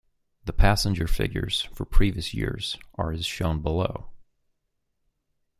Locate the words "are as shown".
2.95-3.61